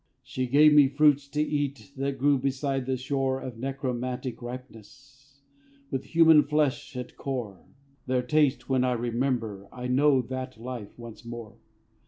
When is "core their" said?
7.15-8.23